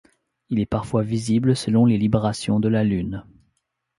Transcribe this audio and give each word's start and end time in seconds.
Il 0.49 0.59
est 0.59 0.65
parfois 0.65 1.03
visible 1.03 1.55
selon 1.55 1.85
les 1.85 1.99
librations 1.99 2.59
de 2.59 2.67
la 2.67 2.83
Lune. 2.83 3.23